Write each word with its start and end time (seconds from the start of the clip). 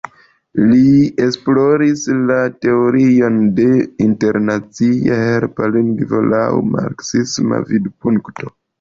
Li 0.69 0.85
esploris 1.25 2.05
la 2.31 2.37
teorion 2.67 3.37
de 3.61 3.69
internacia 4.07 5.23
helpa 5.23 5.71
lingvo 5.79 6.27
laŭ 6.35 6.45
marksisma 6.75 7.65
vidpunkto. 7.73 8.55